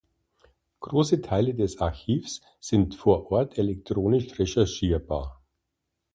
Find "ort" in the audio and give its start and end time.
3.31-3.59